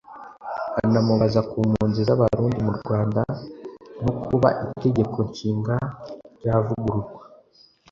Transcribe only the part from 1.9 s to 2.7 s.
z’Abarundi